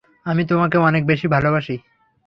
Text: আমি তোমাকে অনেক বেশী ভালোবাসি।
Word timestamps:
আমি 0.25 0.43
তোমাকে 0.45 0.77
অনেক 0.79 1.03
বেশী 1.05 1.27
ভালোবাসি। 1.27 1.75